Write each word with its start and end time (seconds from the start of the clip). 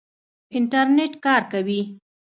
انټرنېټ 0.55 1.13
کار 1.25 1.41
کوي؟ 1.51 1.81